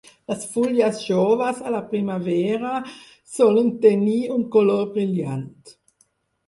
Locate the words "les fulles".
0.31-0.95